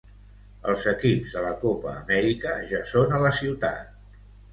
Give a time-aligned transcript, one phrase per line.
[0.71, 3.93] els equips de la copa Amèrica ja són a la ciutat